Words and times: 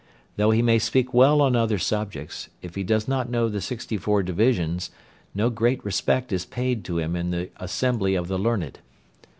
Though 0.35 0.49
he 0.49 0.63
may 0.63 0.79
speak 0.79 1.13
well 1.13 1.43
on 1.43 1.55
other 1.55 1.77
subjects, 1.77 2.49
if 2.63 2.73
he 2.73 2.83
does 2.83 3.07
not 3.07 3.29
know 3.29 3.47
the 3.47 3.61
sixty 3.61 3.97
four 3.97 4.23
divisions, 4.23 4.89
no 5.35 5.51
great 5.51 5.85
respect 5.85 6.31
is 6.31 6.43
paid 6.43 6.83
to 6.85 6.97
him 6.97 7.15
in 7.15 7.29
the 7.29 7.51
assembly 7.59 8.15
of 8.15 8.27
the 8.27 8.39
learned. 8.39 8.79